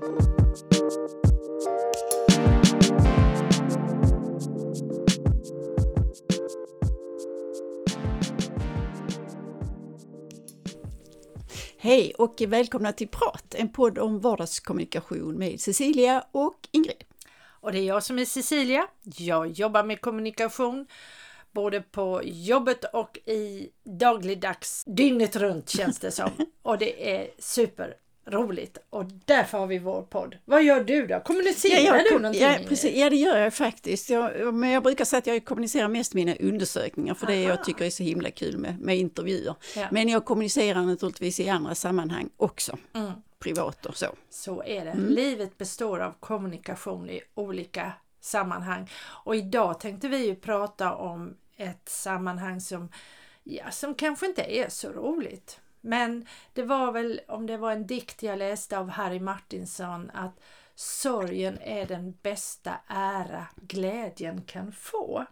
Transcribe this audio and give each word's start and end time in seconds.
Hej 0.00 0.08
och 12.18 12.42
välkomna 12.46 12.92
till 12.92 13.08
Prat, 13.08 13.54
en 13.54 13.72
podd 13.72 13.98
om 13.98 14.20
vardagskommunikation 14.20 15.38
med 15.38 15.60
Cecilia 15.60 16.24
och 16.32 16.68
Ingrid. 16.70 17.04
Och 17.60 17.72
det 17.72 17.78
är 17.78 17.84
jag 17.84 18.02
som 18.02 18.18
är 18.18 18.24
Cecilia. 18.24 18.86
Jag 19.02 19.50
jobbar 19.50 19.84
med 19.84 20.00
kommunikation 20.00 20.86
både 21.52 21.80
på 21.80 22.20
jobbet 22.24 22.84
och 22.92 23.18
i 23.26 23.68
dagligdags, 23.84 24.84
dygnet 24.86 25.36
runt 25.36 25.68
känns 25.68 25.98
det 25.98 26.10
som. 26.10 26.30
och 26.62 26.78
det 26.78 27.16
är 27.16 27.30
super 27.38 27.94
roligt 28.30 28.78
och 28.90 29.04
därför 29.24 29.58
har 29.58 29.66
vi 29.66 29.78
vår 29.78 30.02
podd. 30.02 30.36
Vad 30.44 30.62
gör 30.62 30.84
du 30.84 31.06
då? 31.06 31.20
Kommunicerar 31.20 31.80
ja, 31.80 31.96
jag, 31.96 32.04
du 32.04 32.18
någonting? 32.18 32.42
Ja, 32.42 32.58
precis, 32.68 32.96
ja, 32.96 33.10
det 33.10 33.16
gör 33.16 33.38
jag 33.38 33.54
faktiskt. 33.54 34.10
Jag, 34.10 34.54
men 34.54 34.70
jag 34.70 34.82
brukar 34.82 35.04
säga 35.04 35.18
att 35.18 35.26
jag 35.26 35.44
kommunicerar 35.44 35.88
mest 35.88 36.14
mina 36.14 36.34
undersökningar 36.34 37.14
för 37.14 37.26
Aha. 37.26 37.36
det 37.36 37.42
jag 37.42 37.64
tycker 37.64 37.84
är 37.84 37.90
så 37.90 38.02
himla 38.02 38.30
kul 38.30 38.58
med, 38.58 38.80
med 38.80 38.98
intervjuer. 38.98 39.54
Ja. 39.76 39.86
Men 39.90 40.08
jag 40.08 40.24
kommunicerar 40.24 40.82
naturligtvis 40.82 41.40
i 41.40 41.48
andra 41.48 41.74
sammanhang 41.74 42.30
också. 42.36 42.78
Mm. 42.94 43.12
Privat 43.38 43.86
och 43.86 43.96
så. 43.96 44.06
Så 44.30 44.62
är 44.62 44.84
det. 44.84 44.90
Mm. 44.90 45.08
Livet 45.08 45.58
består 45.58 46.00
av 46.00 46.14
kommunikation 46.20 47.10
i 47.10 47.20
olika 47.34 47.92
sammanhang. 48.20 48.90
Och 49.24 49.36
idag 49.36 49.80
tänkte 49.80 50.08
vi 50.08 50.26
ju 50.26 50.34
prata 50.34 50.94
om 50.94 51.34
ett 51.56 51.88
sammanhang 51.88 52.60
som, 52.60 52.88
ja, 53.44 53.70
som 53.70 53.94
kanske 53.94 54.26
inte 54.26 54.42
är 54.42 54.68
så 54.68 54.88
roligt. 54.88 55.60
Men 55.80 56.26
det 56.52 56.62
var 56.62 56.92
väl, 56.92 57.20
om 57.28 57.46
det 57.46 57.56
var 57.56 57.72
en 57.72 57.86
dikt 57.86 58.22
jag 58.22 58.38
läste 58.38 58.78
av 58.78 58.88
Harry 58.88 59.20
Martinsson, 59.20 60.10
att 60.14 60.40
sorgen 60.74 61.58
är 61.60 61.86
den 61.86 62.14
bästa 62.22 62.74
ära 62.88 63.46
glädjen 63.56 64.42
kan 64.42 64.72
få. 64.72 65.26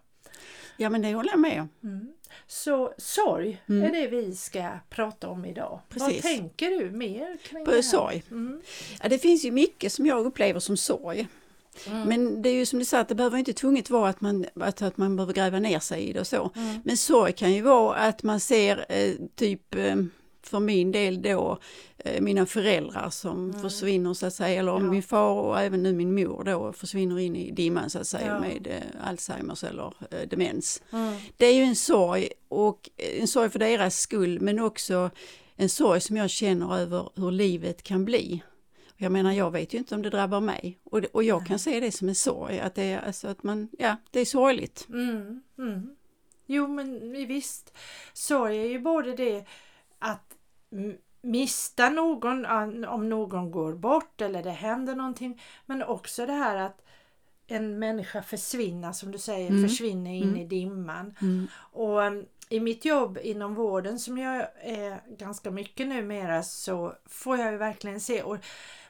Ja 0.77 0.91
men 0.91 1.03
det 1.03 1.15
håller 1.15 1.31
jag 1.31 1.41
med 1.41 1.61
om. 1.61 1.69
Mm. 1.83 2.12
Så 2.47 2.95
sorg 2.98 3.62
mm. 3.69 3.85
är 3.85 4.01
det 4.01 4.07
vi 4.07 4.35
ska 4.35 4.70
prata 4.89 5.29
om 5.29 5.45
idag. 5.45 5.81
Precis. 5.89 6.25
Vad 6.25 6.33
tänker 6.33 6.70
du 6.70 6.91
mer 6.91 7.37
kring 7.37 7.65
På 7.65 7.70
det 7.70 7.77
här? 7.77 7.83
sorg? 7.83 8.23
Mm. 8.31 8.63
Ja, 9.03 9.09
det 9.09 9.19
finns 9.19 9.45
ju 9.45 9.51
mycket 9.51 9.92
som 9.92 10.07
jag 10.07 10.27
upplever 10.27 10.61
som 10.61 10.77
sorg. 10.77 11.29
Mm. 11.87 12.09
Men 12.09 12.42
det 12.42 12.48
är 12.48 12.55
ju 12.55 12.67
som 12.67 12.79
du 12.79 12.85
sa, 12.85 12.98
att 12.98 13.09
det 13.09 13.15
behöver 13.15 13.39
inte 13.39 13.53
tvunget 13.53 13.91
vara 13.91 14.09
att 14.09 14.20
man, 14.20 14.47
att, 14.61 14.83
att 14.83 14.97
man 14.97 15.17
behöver 15.17 15.33
gräva 15.33 15.59
ner 15.59 15.79
sig 15.79 16.03
i 16.03 16.13
det 16.13 16.20
och 16.20 16.27
så. 16.27 16.51
Mm. 16.57 16.81
Men 16.85 16.97
sorg 16.97 17.33
kan 17.33 17.53
ju 17.53 17.63
vara 17.63 17.97
att 17.97 18.23
man 18.23 18.41
ser 18.41 18.87
eh, 18.89 19.15
typ 19.35 19.75
eh, 19.75 19.97
för 20.48 20.61
min 20.61 20.92
del 20.92 21.22
då 21.22 21.58
eh, 21.98 22.20
mina 22.20 22.47
föräldrar 22.47 23.11
som 23.11 23.50
mm. 23.50 23.62
försvinner 23.62 24.14
så 24.14 24.27
att 24.27 24.34
säga, 24.34 24.61
eller 24.61 24.72
ja. 24.72 24.78
min 24.78 25.02
far 25.02 25.41
och 25.41 25.61
även 25.61 25.83
nu 25.83 25.92
min 25.92 26.14
mor 26.14 26.44
då 26.44 26.72
försvinner 26.72 27.19
in 27.19 27.36
i 27.36 27.50
dimman 27.50 27.91
så 27.91 27.98
att 27.98 28.06
säga 28.06 28.27
ja. 28.27 28.41
med 28.41 28.67
eh, 28.67 29.08
Alzheimers 29.08 29.64
eller 29.64 29.92
eh, 30.11 30.28
demens. 30.28 30.83
Mm. 30.92 31.17
Det 31.36 31.47
är 31.47 31.55
ju 31.55 31.62
en 31.62 31.77
sorg 31.77 32.28
och 32.48 32.91
eh, 32.97 33.20
en 33.20 33.28
sorg 33.28 33.50
för 33.50 33.58
deras 33.58 34.00
skull 34.00 34.41
men 34.41 34.58
också 34.58 35.11
en 35.56 35.69
sorg 35.69 36.00
som 36.00 36.17
jag 36.17 36.30
känner 36.30 36.78
över 36.78 37.08
hur 37.14 37.30
livet 37.30 37.83
kan 37.83 38.05
bli. 38.05 38.42
Jag 38.97 39.12
menar 39.12 39.33
jag 39.33 39.50
vet 39.50 39.74
ju 39.74 39.78
inte 39.78 39.94
om 39.94 40.02
det 40.02 40.11
drabbar 40.11 40.41
mig 40.41 40.78
och, 40.84 41.05
och 41.12 41.24
jag 41.24 41.47
kan 41.47 41.58
se 41.58 41.80
det 41.80 41.92
som 41.92 42.08
en 42.08 42.14
sorg, 42.14 42.61
att 42.61 42.74
det 42.74 42.83
är, 42.83 42.98
alltså 42.98 43.28
att 43.28 43.42
man, 43.42 43.69
ja, 43.78 43.97
det 44.11 44.20
är 44.20 44.24
sorgligt. 44.24 44.86
Mm, 44.89 45.42
mm. 45.58 45.97
Jo 46.47 46.69
men 46.69 47.12
visst, 47.27 47.72
sorg 48.12 48.58
är 48.58 48.67
ju 48.67 48.78
både 48.78 49.17
det 49.17 49.44
att 49.98 50.36
mista 51.23 51.89
någon 51.89 52.45
om 52.85 53.09
någon 53.09 53.51
går 53.51 53.75
bort 53.75 54.21
eller 54.21 54.43
det 54.43 54.51
händer 54.51 54.95
någonting. 54.95 55.43
Men 55.67 55.83
också 55.83 56.27
det 56.27 56.33
här 56.33 56.57
att 56.57 56.83
en 57.47 57.79
människa 57.79 58.23
försvinner 58.23 58.93
som 58.93 59.13
du 59.13 59.19
säger, 59.19 59.51
mm. 59.51 59.69
försvinner 59.69 60.11
in 60.15 60.23
mm. 60.23 60.37
i 60.37 60.45
dimman. 60.45 61.15
Mm. 61.20 61.47
Och 61.73 62.01
um, 62.01 62.27
i 62.48 62.61
mitt 62.61 62.85
jobb 62.85 63.19
inom 63.23 63.55
vården 63.55 63.98
som 63.98 64.19
jag 64.19 64.47
är 64.61 65.17
ganska 65.19 65.51
mycket 65.51 65.89
numera 65.89 66.42
så 66.42 66.95
får 67.07 67.39
jag 67.39 67.53
ju 67.53 67.59
verkligen 67.59 68.01
se 68.01 68.23
och 68.23 68.36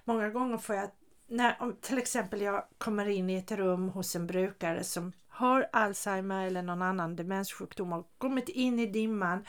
många 0.05 0.31
gånger 0.31 0.59
får 0.59 0.77
jag 0.77 0.91
när 1.29 1.57
om 1.61 1.77
till 1.81 1.99
exempel 1.99 2.41
jag 2.41 2.65
kommer 2.79 3.09
in 3.09 3.31
i 3.31 3.37
ett 3.37 3.53
rum 3.53 3.89
hos 3.89 4.17
en 4.17 4.27
brukare 4.27 4.85
som 4.85 5.13
har 5.29 5.69
Alzheimer 5.73 6.47
eller 6.47 6.63
någon 6.63 6.83
annan 6.83 7.17
demenssjukdom 7.17 7.93
och 7.93 8.11
kommit 8.19 8.49
in 8.49 8.79
i 8.79 8.87
dimman 8.87 9.45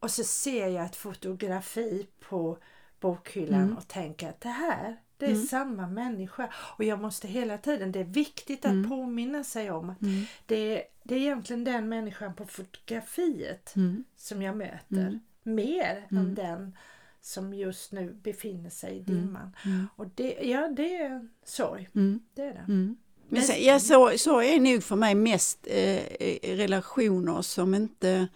och 0.00 0.10
så 0.10 0.24
ser 0.24 0.68
jag 0.68 0.84
ett 0.84 0.96
fotografi 0.96 2.06
på 2.28 2.58
bokhyllan 3.00 3.62
mm. 3.62 3.76
och 3.76 3.88
tänker 3.88 4.28
att 4.28 4.40
det 4.40 4.48
här, 4.48 4.96
det 5.16 5.26
är 5.26 5.30
mm. 5.30 5.46
samma 5.46 5.86
människa. 5.86 6.52
Och 6.54 6.84
jag 6.84 7.00
måste 7.00 7.28
hela 7.28 7.58
tiden, 7.58 7.92
det 7.92 8.00
är 8.00 8.04
viktigt 8.04 8.64
att 8.64 8.70
mm. 8.70 8.88
påminna 8.88 9.44
sig 9.44 9.70
om 9.70 9.90
att 9.90 10.02
mm. 10.02 10.24
det, 10.46 10.82
det 11.02 11.14
är 11.14 11.18
egentligen 11.18 11.64
den 11.64 11.88
människan 11.88 12.34
på 12.34 12.46
fotografiet 12.46 13.76
mm. 13.76 14.04
som 14.16 14.42
jag 14.42 14.56
möter. 14.56 15.00
Mm. 15.00 15.20
Mer 15.42 16.06
än 16.10 16.34
den 16.34 16.76
som 17.20 17.54
just 17.54 17.92
nu 17.92 18.12
befinner 18.22 18.70
sig 18.70 18.96
i 18.96 19.00
dimman. 19.00 19.56
Och 19.96 20.06
det, 20.14 20.38
ja, 20.42 20.68
det 20.68 20.96
är 20.96 21.28
sorg. 21.44 21.88
Det 22.34 22.42
är 22.42 22.54
det. 22.54 22.64
Men 23.28 23.42
sen, 23.42 23.64
ja, 23.64 23.80
så, 23.80 24.12
så 24.18 24.42
är 24.42 24.60
nog 24.60 24.82
för 24.82 24.96
mig 24.96 25.14
mest 25.14 25.66
eh, 25.70 26.00
relationer 26.42 27.42
som 27.42 27.74
inte 27.74 28.28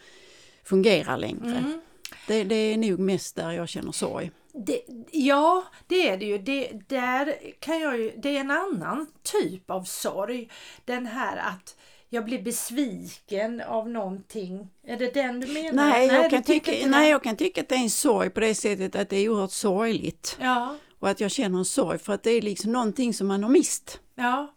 fungerar 0.70 1.18
längre. 1.18 1.58
Mm. 1.58 1.80
Det, 2.26 2.44
det, 2.44 2.54
är 2.54 2.76
nog 2.76 2.98
mest 2.98 3.36
där 3.36 3.52
jag 3.52 3.68
känner 3.68 3.92
sorg. 3.92 4.30
Det, 4.52 4.80
ja, 5.10 5.64
det 5.86 6.08
är 6.08 6.16
det 6.16 6.24
ju. 6.24 6.38
Det, 6.38 6.70
där 6.86 7.36
kan 7.58 7.80
jag 7.80 7.98
ju. 7.98 8.12
Det 8.16 8.36
är 8.36 8.40
en 8.40 8.50
annan 8.50 9.06
typ 9.22 9.70
av 9.70 9.82
sorg. 9.82 10.50
Den 10.84 11.06
här 11.06 11.36
att 11.36 11.76
jag 12.08 12.24
blir 12.24 12.42
besviken 12.42 13.60
av 13.60 13.88
någonting. 13.88 14.68
Är 14.86 14.96
det 14.96 15.14
den 15.14 15.40
du 15.40 15.46
menar? 15.46 15.72
Nej, 15.72 16.06
nej 16.06 16.16
jag, 16.16 16.30
kan 16.30 16.42
tycka, 16.42 16.72
nej 16.86 17.10
jag 17.10 17.22
kan 17.22 17.36
tycka 17.36 17.60
att 17.60 17.68
det 17.68 17.74
är 17.74 17.82
en 17.82 17.90
sorg 17.90 18.30
på 18.30 18.40
det 18.40 18.54
sättet 18.54 18.96
att 18.96 19.08
det 19.08 19.16
är 19.16 19.28
oerhört 19.28 19.50
sorgligt. 19.50 20.36
Ja. 20.40 20.76
Och 20.98 21.08
att 21.08 21.20
jag 21.20 21.30
känner 21.30 21.58
en 21.58 21.64
sorg 21.64 21.98
för 21.98 22.12
att 22.12 22.22
det 22.22 22.30
är 22.30 22.42
liksom 22.42 22.72
någonting 22.72 23.14
som 23.14 23.26
man 23.26 23.42
har 23.42 23.50
mist. 23.50 24.00
Ja. 24.14 24.54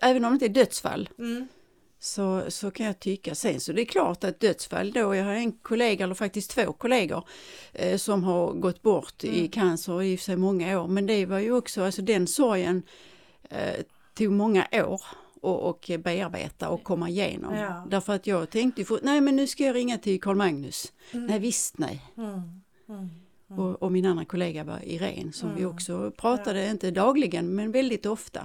Även 0.00 0.24
om 0.24 0.30
det 0.30 0.34
inte 0.34 0.60
är 0.60 0.64
dödsfall. 0.64 1.08
Mm. 1.18 1.48
Så, 2.04 2.42
så 2.48 2.70
kan 2.70 2.86
jag 2.86 3.00
tycka. 3.00 3.34
Sen 3.34 3.60
så 3.60 3.72
det 3.72 3.82
är 3.82 3.86
klart 3.86 4.24
att 4.24 4.40
dödsfall 4.40 4.92
då, 4.92 5.14
jag 5.14 5.24
har 5.24 5.32
en 5.32 5.52
kollega, 5.52 6.04
eller 6.04 6.14
faktiskt 6.14 6.50
två 6.50 6.72
kollegor, 6.72 7.24
eh, 7.72 7.96
som 7.96 8.24
har 8.24 8.52
gått 8.52 8.82
bort 8.82 9.24
mm. 9.24 9.36
i 9.36 9.48
cancer 9.48 10.02
i 10.02 10.16
sig 10.16 10.36
många 10.36 10.80
år. 10.80 10.88
Men 10.88 11.06
det 11.06 11.26
var 11.26 11.38
ju 11.38 11.52
också, 11.52 11.82
alltså 11.82 12.02
den 12.02 12.26
sorgen 12.26 12.82
eh, 13.42 13.84
tog 14.14 14.32
många 14.32 14.66
år 14.72 15.02
och, 15.40 15.68
och 15.68 15.90
bearbeta 15.98 16.68
och 16.68 16.82
komma 16.82 17.08
igenom. 17.08 17.54
Ja. 17.54 17.86
Därför 17.90 18.12
att 18.12 18.26
jag 18.26 18.50
tänkte, 18.50 18.84
nej 19.02 19.20
men 19.20 19.36
nu 19.36 19.46
ska 19.46 19.64
jag 19.64 19.76
ringa 19.76 19.98
till 19.98 20.20
Karl 20.20 20.36
Magnus. 20.36 20.92
Mm. 21.10 21.26
Nej 21.26 21.38
visst 21.38 21.78
nej. 21.78 22.02
Mm. 22.16 22.30
mm. 22.30 22.50
mm. 22.88 23.10
Och, 23.58 23.82
och, 23.82 23.92
min 23.92 24.06
andra 24.06 24.24
kollega 24.24 24.64
var 24.64 24.84
Irene 24.84 25.32
som 25.32 25.54
vi 25.54 25.62
mm. 25.62 25.74
också 25.74 26.10
pratade, 26.10 26.64
ja. 26.64 26.70
inte 26.70 26.90
dagligen 26.90 27.54
men 27.54 27.72
väldigt 27.72 28.06
ofta. 28.06 28.44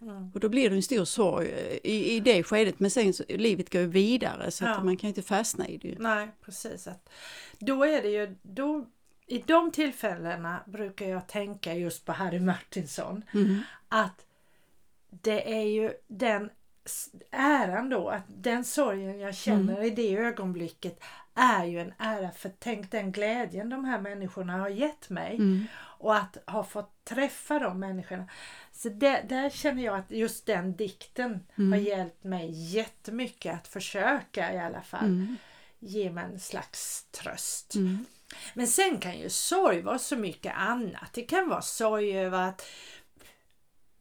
Mm. 0.00 0.30
Och 0.34 0.40
då 0.40 0.48
blir 0.48 0.70
det 0.70 0.76
en 0.76 0.82
stor 0.82 1.04
sorg 1.04 1.48
eh, 1.48 1.76
i, 1.84 2.16
i 2.16 2.20
det 2.20 2.42
skedet 2.42 2.80
men 2.80 2.90
sen 2.90 3.14
så, 3.14 3.24
livet 3.28 3.72
går 3.72 3.80
ju 3.80 3.86
vidare 3.86 4.50
så 4.50 4.64
ja. 4.64 4.70
att 4.70 4.84
man 4.84 4.96
kan 4.96 5.08
inte 5.08 5.22
fastna 5.22 5.68
i 5.68 5.76
det. 5.78 5.94
Nej 5.98 6.28
precis. 6.44 6.86
Att, 6.86 7.08
då 7.58 7.84
är 7.84 8.02
det 8.02 8.08
ju, 8.08 8.36
då, 8.42 8.86
i 9.26 9.38
de 9.38 9.70
tillfällena 9.70 10.60
brukar 10.66 11.08
jag 11.08 11.26
tänka 11.26 11.74
just 11.74 12.04
på 12.04 12.12
Harry 12.12 12.40
Martinsson. 12.40 13.24
Mm. 13.34 13.60
Att 13.88 14.26
det 15.10 15.54
är 15.54 15.64
ju 15.64 15.92
den 16.06 16.50
äran 17.30 17.88
då, 17.88 18.08
att 18.08 18.24
den 18.26 18.64
sorgen 18.64 19.20
jag 19.20 19.34
känner 19.34 19.72
mm. 19.72 19.84
i 19.84 19.90
det 19.90 20.16
ögonblicket 20.16 21.00
är 21.34 21.64
ju 21.64 21.80
en 21.80 21.92
ära 21.98 22.30
för 22.30 22.52
tänk 22.58 22.90
den 22.90 23.12
glädjen 23.12 23.70
de 23.70 23.84
här 23.84 24.00
människorna 24.00 24.52
har 24.52 24.68
gett 24.68 25.10
mig. 25.10 25.36
Mm. 25.36 25.64
Och 26.00 26.16
att 26.16 26.36
ha 26.46 26.64
fått 26.64 27.04
träffa 27.04 27.58
de 27.58 27.80
människorna. 27.80 28.28
Så 28.72 28.88
det, 28.88 29.24
där 29.28 29.50
känner 29.50 29.84
jag 29.84 29.98
att 29.98 30.10
just 30.10 30.46
den 30.46 30.76
dikten 30.76 31.46
mm. 31.58 31.72
har 31.72 31.78
hjälpt 31.78 32.24
mig 32.24 32.50
jättemycket 32.50 33.54
att 33.54 33.68
försöka 33.68 34.54
i 34.54 34.58
alla 34.58 34.82
fall 34.82 35.04
mm. 35.04 35.36
ge 35.78 36.10
mig 36.10 36.24
en 36.24 36.40
slags 36.40 37.04
tröst. 37.10 37.74
Mm. 37.74 38.04
Men 38.54 38.66
sen 38.66 38.98
kan 38.98 39.18
ju 39.18 39.30
sorg 39.30 39.82
vara 39.82 39.98
så 39.98 40.16
mycket 40.16 40.54
annat. 40.56 41.12
Det 41.12 41.22
kan 41.22 41.48
vara 41.48 41.62
sorg 41.62 42.18
över 42.18 42.48
att 42.48 42.66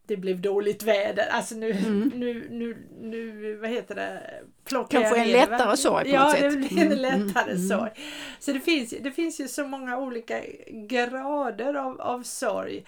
det 0.08 0.18
blev 0.18 0.42
dåligt 0.42 0.84
väder. 0.84 1.28
Alltså 1.28 1.56
nu, 1.56 1.72
mm. 1.72 2.12
nu, 2.16 2.48
nu, 2.50 2.88
nu, 3.02 3.56
vad 3.56 3.70
heter 3.70 3.96
det? 3.96 4.44
Plockar 4.64 5.02
Kanske 5.02 5.22
en 5.22 5.32
lättare 5.32 5.78
sorg 5.78 6.04
på 6.04 6.10
ja, 6.10 6.24
något 6.24 6.32
sätt. 6.32 6.44
Ja, 6.44 6.50
det 6.50 6.58
blir 6.58 6.82
en 6.82 6.92
mm, 6.92 6.98
lättare 6.98 7.52
mm. 7.52 7.68
sorg. 7.68 7.92
Så 8.40 8.52
det 8.52 8.60
finns, 8.60 8.94
det 9.02 9.12
finns 9.12 9.40
ju 9.40 9.48
så 9.48 9.68
många 9.68 9.98
olika 9.98 10.42
grader 10.68 11.74
av, 11.74 12.02
av 12.02 12.24
sorg. 12.24 12.86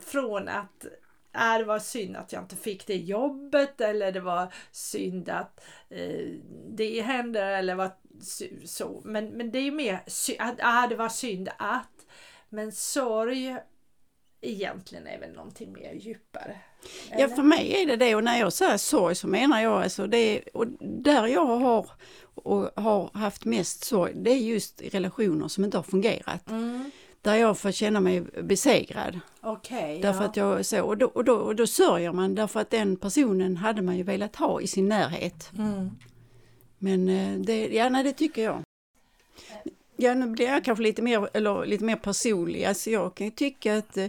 Från 0.00 0.48
att 0.48 0.86
äh, 1.34 1.58
det 1.58 1.64
var 1.64 1.78
synd 1.78 2.16
att 2.16 2.32
jag 2.32 2.42
inte 2.42 2.56
fick 2.56 2.86
det 2.86 2.96
jobbet 2.96 3.80
eller 3.80 4.12
det 4.12 4.20
var 4.20 4.54
synd 4.70 5.28
att 5.28 5.64
eh, 5.90 6.26
det 6.68 7.00
hände 7.00 7.42
eller 7.42 7.74
var 7.74 7.90
så. 8.64 9.00
Men, 9.04 9.26
men 9.26 9.50
det 9.50 9.58
är 9.58 9.62
ju 9.62 9.72
mer 9.72 10.00
äh, 10.38 10.88
det 10.88 10.96
var 10.96 11.08
synd 11.08 11.48
att. 11.58 11.88
Men 12.48 12.72
sorg 12.72 13.56
egentligen 14.42 15.06
är 15.06 15.20
väl 15.20 15.32
någonting 15.32 15.72
mer 15.72 15.92
djupare. 15.92 16.60
Eller? 17.10 17.22
Ja, 17.22 17.28
för 17.28 17.42
mig 17.42 17.82
är 17.82 17.86
det 17.86 17.96
det 17.96 18.14
och 18.14 18.24
när 18.24 18.38
jag 18.38 18.52
säger 18.52 18.76
sorg 18.76 19.14
så 19.14 19.26
menar 19.26 19.60
jag 19.60 19.82
alltså 19.82 20.06
det, 20.06 20.40
och 20.54 20.66
där 20.80 21.26
jag 21.26 21.46
har 21.46 21.90
och 22.34 22.82
har 22.82 23.10
haft 23.14 23.44
mest 23.44 23.84
sorg, 23.84 24.12
det 24.14 24.30
är 24.30 24.36
just 24.36 24.82
relationer 24.82 25.48
som 25.48 25.64
inte 25.64 25.78
har 25.78 25.82
fungerat. 25.82 26.50
Mm. 26.50 26.90
Där 27.22 27.34
jag 27.34 27.58
får 27.58 27.70
känna 27.70 28.00
mig 28.00 28.20
besegrad. 28.20 29.20
Okay, 29.42 30.00
därför 30.00 30.20
ja. 30.20 30.28
att 30.28 30.36
jag 30.36 30.66
så, 30.66 30.82
och 30.82 30.98
då, 30.98 31.06
och, 31.06 31.24
då, 31.24 31.34
och 31.34 31.56
då 31.56 31.66
sörjer 31.66 32.12
man 32.12 32.34
därför 32.34 32.60
att 32.60 32.70
den 32.70 32.96
personen 32.96 33.56
hade 33.56 33.82
man 33.82 33.96
ju 33.96 34.02
velat 34.02 34.36
ha 34.36 34.60
i 34.60 34.66
sin 34.66 34.88
närhet. 34.88 35.50
Mm. 35.58 35.90
Men 36.78 37.08
eh, 37.08 37.38
det, 37.38 37.68
ja, 37.68 37.88
nej, 37.88 38.04
det 38.04 38.12
tycker 38.12 38.44
jag. 38.44 38.62
Ja, 40.02 40.14
nu 40.14 40.26
blir 40.26 40.46
jag 40.46 40.64
kanske 40.64 40.82
lite 40.82 41.02
mer, 41.02 41.28
eller 41.32 41.66
lite 41.66 41.84
mer 41.84 41.96
personlig. 41.96 42.64
Alltså 42.64 42.90
jag 42.90 43.14
kan 43.14 43.26
ju 43.26 43.30
tycka 43.30 43.78
att 43.78 43.96
eh, 43.96 44.06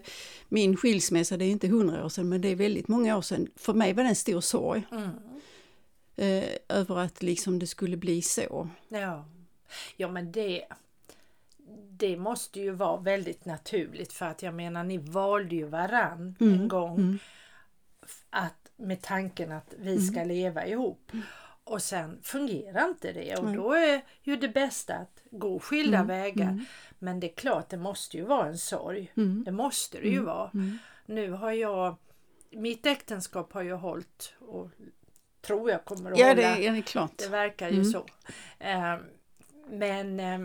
min 0.50 0.78
skilsmässa, 0.78 1.38
det 1.38 1.46
är 1.46 1.50
inte 1.50 1.68
hundra 1.68 2.06
år 2.06 2.10
sedan, 2.10 2.30
men 2.30 2.42
det 2.42 2.48
är 2.48 2.56
väldigt 2.56 2.88
många 2.88 3.18
år 3.18 3.22
sedan. 3.22 3.48
För 3.56 3.74
mig 3.74 3.94
var 3.94 4.04
det 4.04 4.10
en 4.10 4.16
stor 4.16 4.42
sorg. 4.42 4.84
Mm. 4.92 5.10
Eh, 6.16 6.50
över 6.70 7.00
att 7.00 7.24
liksom 7.24 7.60
det 7.60 7.68
skulle 7.68 7.98
bli 7.98 8.22
så. 8.22 8.70
Ja, 8.90 9.26
ja 9.98 10.08
men 10.08 10.32
det, 10.32 10.64
det 11.90 12.18
måste 12.18 12.60
ju 12.60 12.72
vara 12.72 13.02
väldigt 13.02 13.46
naturligt 13.46 14.14
för 14.14 14.26
att 14.26 14.44
jag 14.44 14.54
menar 14.54 14.84
ni 14.84 14.98
valde 14.98 15.56
ju 15.56 15.66
varann 15.66 16.36
mm. 16.40 16.54
en 16.54 16.68
gång. 16.68 16.96
Mm. 16.96 17.20
Att, 18.30 18.72
med 18.76 19.02
tanken 19.02 19.52
att 19.52 19.74
vi 19.78 20.02
ska 20.02 20.16
mm. 20.16 20.28
leva 20.28 20.66
ihop. 20.66 21.12
Och 21.64 21.82
sen 21.82 22.20
fungerar 22.24 22.88
inte 22.88 23.12
det 23.12 23.36
och 23.36 23.54
då 23.54 23.74
är 23.74 24.02
ju 24.22 24.36
det 24.36 24.48
bästa 24.48 24.96
att 24.96 25.22
gå 25.32 25.60
skilda 25.60 25.98
mm. 25.98 26.08
vägar. 26.08 26.50
Mm. 26.50 26.66
Men 27.00 27.20
det 27.20 27.32
är 27.32 27.36
klart, 27.36 27.70
det 27.70 27.78
måste 27.78 28.18
ju 28.18 28.24
vara 28.24 28.48
en 28.48 28.58
sorg. 28.58 29.12
Mm. 29.18 29.44
Det 29.44 29.52
måste 29.52 29.98
det 30.00 30.08
ju 30.08 30.14
mm. 30.14 30.26
vara. 30.26 30.50
Mm. 30.54 30.78
Nu 31.06 31.32
har 31.32 31.52
jag, 31.52 31.96
mitt 32.50 32.86
äktenskap 32.86 33.54
har 33.54 33.62
ju 33.62 33.74
hållit 33.74 34.34
och 34.40 34.70
tror 35.42 35.72
jag 35.72 35.86
kommer 35.86 36.12
att 36.12 36.20
ja, 36.20 36.28
hålla. 36.28 36.42
Det, 36.42 36.68
är 36.68 36.82
klart. 36.82 37.18
det 37.18 37.28
verkar 37.28 37.70
ju 37.70 37.86
så. 37.86 38.06
Eh, 38.60 38.98
men 39.70 40.20
eh, 40.20 40.40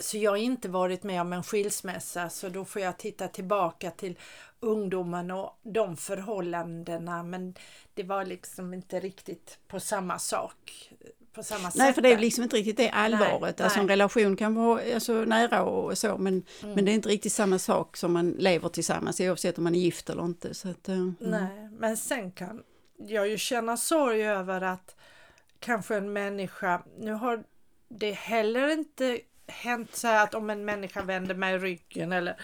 så 0.00 0.18
jag 0.18 0.30
har 0.30 0.36
inte 0.36 0.68
varit 0.68 1.02
med 1.02 1.20
om 1.20 1.32
en 1.32 1.42
skilsmässa 1.42 2.30
så 2.30 2.48
då 2.48 2.64
får 2.64 2.82
jag 2.82 2.98
titta 2.98 3.28
tillbaka 3.28 3.90
till 3.90 4.18
ungdomen 4.60 5.30
och 5.30 5.58
de 5.62 5.96
förhållandena 5.96 7.22
men 7.22 7.54
det 7.94 8.02
var 8.02 8.24
liksom 8.24 8.74
inte 8.74 9.00
riktigt 9.00 9.58
på 9.68 9.80
samma 9.80 10.18
sak. 10.18 10.90
På 11.32 11.42
samma 11.42 11.70
nej, 11.74 11.86
sätt. 11.86 11.94
för 11.94 12.02
det 12.02 12.12
är 12.12 12.18
liksom 12.18 12.44
inte 12.44 12.56
riktigt 12.56 12.76
det 12.76 12.90
allvaret. 12.90 13.58
Nej, 13.58 13.64
alltså 13.64 13.80
en 13.80 13.88
relation 13.88 14.36
kan 14.36 14.54
vara 14.54 14.94
alltså, 14.94 15.12
nära 15.12 15.62
och 15.62 15.98
så 15.98 16.18
men, 16.18 16.42
mm. 16.62 16.74
men 16.74 16.84
det 16.84 16.90
är 16.90 16.94
inte 16.94 17.08
riktigt 17.08 17.32
samma 17.32 17.58
sak 17.58 17.96
som 17.96 18.12
man 18.12 18.30
lever 18.30 18.68
tillsammans 18.68 19.20
oavsett 19.20 19.58
om 19.58 19.64
man 19.64 19.74
är 19.74 19.78
gift 19.78 20.10
eller 20.10 20.24
inte. 20.24 20.54
Så 20.54 20.68
att, 20.68 20.88
mm. 20.88 21.16
Nej, 21.20 21.68
men 21.78 21.96
sen 21.96 22.32
kan 22.32 22.62
jag 22.96 23.28
ju 23.28 23.38
känna 23.38 23.76
sorg 23.76 24.22
över 24.22 24.60
att 24.60 24.96
kanske 25.58 25.96
en 25.96 26.12
människa, 26.12 26.82
nu 26.98 27.12
har 27.12 27.44
det 27.88 28.12
heller 28.12 28.68
inte 28.68 29.20
hänt 29.46 29.96
så 29.96 30.08
här 30.08 30.24
att 30.24 30.34
om 30.34 30.50
en 30.50 30.64
människa 30.64 31.02
vänder 31.02 31.34
mig 31.34 31.58
ryggen 31.58 32.12
eller 32.12 32.36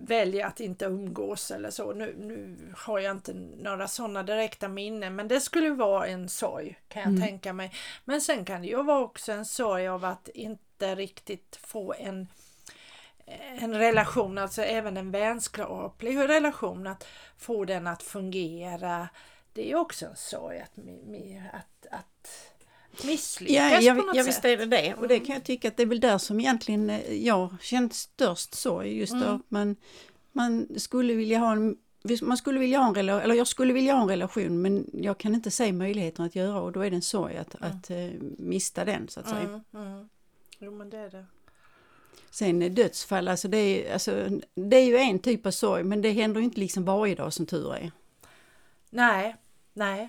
väljer 0.00 0.46
att 0.46 0.60
inte 0.60 0.84
umgås 0.84 1.50
eller 1.50 1.70
så. 1.70 1.92
Nu, 1.92 2.14
nu 2.18 2.56
har 2.76 2.98
jag 2.98 3.16
inte 3.16 3.34
några 3.34 3.88
sådana 3.88 4.22
direkta 4.22 4.68
minnen 4.68 5.16
men 5.16 5.28
det 5.28 5.40
skulle 5.40 5.70
vara 5.70 6.06
en 6.06 6.28
sorg 6.28 6.78
kan 6.88 7.02
jag 7.02 7.08
mm. 7.08 7.22
tänka 7.22 7.52
mig. 7.52 7.72
Men 8.04 8.20
sen 8.20 8.44
kan 8.44 8.62
det 8.62 8.68
ju 8.68 8.82
vara 8.82 9.00
också 9.00 9.32
en 9.32 9.44
sorg 9.44 9.88
av 9.88 10.04
att 10.04 10.28
inte 10.28 10.94
riktigt 10.94 11.58
få 11.62 11.94
en 11.98 12.28
en 13.60 13.74
relation, 13.74 14.38
alltså 14.38 14.62
även 14.62 14.96
en 14.96 15.10
vänskaplig 15.10 16.16
relation, 16.16 16.86
att 16.86 17.06
få 17.36 17.64
den 17.64 17.86
att 17.86 18.02
fungera. 18.02 19.08
Det 19.52 19.70
är 19.70 19.76
också 19.76 20.06
en 20.06 20.16
sorg 20.16 20.60
att, 20.60 20.78
att, 21.52 21.86
att 21.90 22.52
misslyckas 23.04 23.56
ja, 23.56 23.80
jag, 23.80 23.98
på 23.98 24.06
något 24.06 24.16
ja, 24.16 24.22
sätt. 24.22 24.28
visst 24.28 24.44
är 24.44 24.56
det 24.56 24.66
det. 24.66 24.94
Och 24.94 25.08
det 25.08 25.20
kan 25.20 25.34
jag 25.34 25.44
tycka 25.44 25.68
att 25.68 25.76
det 25.76 25.82
är 25.82 25.86
väl 25.86 26.00
där 26.00 26.18
som 26.18 26.40
egentligen 26.40 26.90
eh, 26.90 27.14
jag 27.14 27.54
känt 27.60 27.94
störst 27.94 28.54
sorg. 28.54 28.98
Just 28.98 29.12
mm. 29.12 29.28
att 29.28 29.42
man, 29.48 29.76
man 30.32 30.68
skulle 30.76 31.14
vilja 31.14 31.38
ha 31.38 31.52
en 31.52 31.76
man 32.22 32.36
skulle 32.36 32.58
vilja 32.58 32.78
ha 32.78 32.88
en 32.88 32.94
relation, 32.94 33.22
eller 33.22 33.34
jag 33.34 33.46
skulle 33.46 33.72
vilja 33.72 33.94
ha 33.94 34.02
en 34.02 34.08
relation 34.08 34.62
men 34.62 34.90
jag 34.92 35.18
kan 35.18 35.34
inte 35.34 35.50
se 35.50 35.72
möjligheten 35.72 36.24
att 36.24 36.36
göra 36.36 36.60
och 36.60 36.72
då 36.72 36.80
är 36.80 36.90
det 36.90 36.96
en 36.96 37.02
sorg 37.02 37.36
att, 37.36 37.54
mm. 37.54 37.70
att 37.70 37.90
uh, 37.90 38.10
mista 38.38 38.84
den 38.84 39.08
så 39.08 39.20
att 39.20 39.28
säga. 39.28 39.40
Mm, 39.40 39.60
mm. 39.74 40.08
Jo 40.58 40.72
men 40.72 40.90
det 40.90 40.98
är 40.98 41.10
det. 41.10 41.26
Sen 42.30 42.62
eh, 42.62 42.72
dödsfall, 42.72 43.28
alltså 43.28 43.48
det, 43.48 43.58
är, 43.58 43.92
alltså 43.92 44.40
det 44.54 44.76
är 44.76 44.84
ju 44.84 44.96
en 44.96 45.18
typ 45.18 45.46
av 45.46 45.50
sorg 45.50 45.84
men 45.84 46.02
det 46.02 46.10
händer 46.10 46.40
ju 46.40 46.44
inte 46.44 46.60
liksom 46.60 46.84
varje 46.84 47.14
dag 47.14 47.32
som 47.32 47.46
tur 47.46 47.74
är. 47.74 47.92
Nej, 48.90 49.36
nej. 49.72 50.08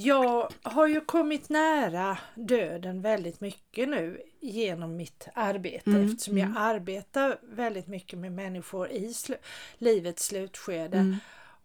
Jag 0.00 0.52
har 0.62 0.86
ju 0.86 1.00
kommit 1.00 1.48
nära 1.48 2.18
döden 2.34 3.02
väldigt 3.02 3.40
mycket 3.40 3.88
nu 3.88 4.22
genom 4.40 4.96
mitt 4.96 5.28
arbete 5.34 5.90
mm, 5.90 6.04
eftersom 6.04 6.38
mm. 6.38 6.52
jag 6.52 6.62
arbetar 6.62 7.38
väldigt 7.42 7.86
mycket 7.86 8.18
med 8.18 8.32
människor 8.32 8.90
i 8.90 9.14
sl 9.14 9.32
livets 9.78 10.26
slutskede. 10.26 10.98
Mm. 10.98 11.16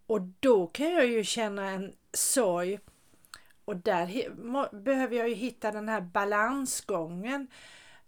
Och 0.08 0.22
då 0.40 0.68
kan 0.68 0.92
jag 0.92 1.08
ju 1.08 1.24
känna 1.24 1.70
en 1.70 1.94
sorg 2.14 2.80
och 3.66 3.78
där 3.78 4.30
behöver 4.84 5.16
jag 5.16 5.30
ju 5.30 5.36
hitta 5.36 5.72
den 5.72 5.90
här 5.90 6.02
balansgången 6.02 7.48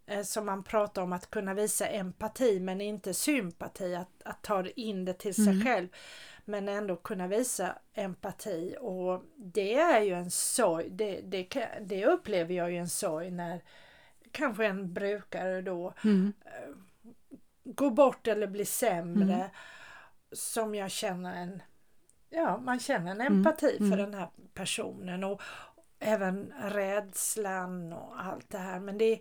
eh, 0.06 0.24
som 0.24 0.46
man 0.46 0.64
pratar 0.64 1.02
om 1.02 1.14
att 1.14 1.30
kunna 1.30 1.54
visa 1.54 1.88
empati 1.88 2.60
men 2.60 2.82
inte 2.82 3.14
sympati, 3.14 3.96
att, 3.96 4.22
att 4.24 4.42
ta 4.42 4.66
in 4.76 5.06
det 5.06 5.14
till 5.14 5.36
sig 5.36 5.48
mm. 5.48 5.66
själv 5.66 5.88
men 6.46 6.70
ändå 6.70 6.96
kunna 6.96 7.28
visa 7.28 7.78
empati 7.94 8.76
och 8.80 9.24
det 9.36 9.76
är 9.76 10.02
ju 10.02 10.14
en 10.14 10.32
sorg, 10.32 10.90
det, 10.90 11.22
det, 11.22 11.68
det 11.82 12.06
upplever 12.06 12.54
jag 12.54 12.72
ju 12.72 12.78
en 12.78 12.90
sorg 12.90 13.32
när 13.32 13.62
kanske 14.32 14.66
en 14.66 14.94
brukare 14.94 15.62
då 15.62 15.94
mm. 16.04 16.34
Eh, 16.46 16.76
går 17.64 17.92
bort 17.92 18.28
eller 18.28 18.48
blir 18.48 18.66
sämre 18.66 19.34
mm. 19.34 19.50
som 20.32 20.76
jag 20.76 20.92
känner 20.92 21.44
en 21.44 21.62
ja, 22.30 22.58
man 22.58 22.80
känner 22.80 23.12
en 23.12 23.22
mm. 23.22 23.38
empati 23.38 23.78
mm. 23.78 23.92
för 23.92 23.98
den 23.98 24.14
här 24.14 24.30
personen 24.54 25.24
och 25.24 25.42
även 26.00 26.54
rädslan 26.62 27.94
och 27.94 28.26
allt 28.26 28.50
det 28.50 28.58
här 28.58 28.80
men 28.80 28.98
det 28.98 29.06
är, 29.06 29.20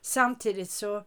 samtidigt 0.00 0.70
så 0.70 1.04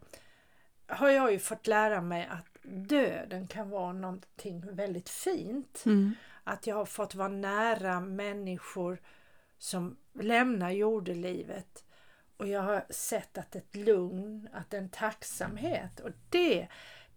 har 0.87 1.09
jag 1.09 1.31
ju 1.31 1.39
fått 1.39 1.67
lära 1.67 2.01
mig 2.01 2.27
att 2.31 2.48
döden 2.69 3.47
kan 3.47 3.69
vara 3.69 3.93
någonting 3.93 4.75
väldigt 4.75 5.09
fint. 5.09 5.83
Mm. 5.85 6.13
Att 6.43 6.67
jag 6.67 6.75
har 6.75 6.85
fått 6.85 7.15
vara 7.15 7.27
nära 7.27 7.99
människor 7.99 9.01
som 9.57 9.97
lämnar 10.13 10.71
jordelivet 10.71 11.83
och 12.37 12.47
jag 12.47 12.61
har 12.61 12.85
sett 12.89 13.37
att 13.37 13.55
ett 13.55 13.75
lugn, 13.75 14.49
att 14.53 14.73
en 14.73 14.89
tacksamhet 14.89 15.99
och 15.99 16.11
det 16.29 16.67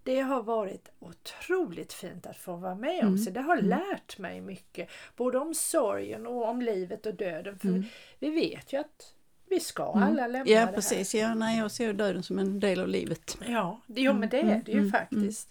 det 0.05 0.21
har 0.21 0.43
varit 0.43 0.91
otroligt 0.99 1.93
fint 1.93 2.27
att 2.27 2.37
få 2.37 2.57
vara 2.57 2.75
med 2.75 3.01
om. 3.01 3.07
Mm. 3.07 3.19
Så 3.19 3.31
det 3.31 3.41
har 3.41 3.57
mm. 3.57 3.69
lärt 3.69 4.19
mig 4.19 4.41
mycket. 4.41 4.91
Både 5.17 5.39
om 5.39 5.55
sorgen 5.55 6.27
och 6.27 6.49
om 6.49 6.63
livet 6.63 7.07
och 7.07 7.15
döden. 7.15 7.59
För 7.59 7.69
mm. 7.69 7.85
vi 8.19 8.31
vet 8.31 8.73
ju 8.73 8.81
att 8.81 9.15
vi 9.55 9.61
ska 9.61 9.93
mm. 9.93 10.03
alla 10.03 10.27
lämna 10.27 10.53
ja, 10.53 10.61
det 10.61 10.67
här. 10.67 10.73
precis. 10.73 11.15
Ja, 11.15 11.35
nej, 11.35 11.59
jag 11.59 11.71
ser 11.71 11.93
döden 11.93 12.23
som 12.23 12.39
en 12.39 12.61
del 12.61 12.81
av 12.81 12.89
livet. 12.89 13.39
Ja, 13.47 13.81
det, 13.87 14.01
jo, 14.01 14.13
men 14.13 14.29
det 14.29 14.41
är 14.41 14.63
det 14.65 14.73
ju 14.73 14.79
mm, 14.79 14.89
mm, 14.89 14.93
faktiskt. 14.93 15.49